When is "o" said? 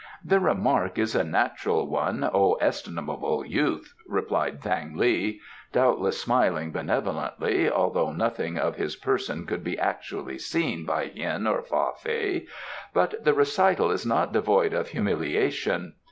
2.33-2.53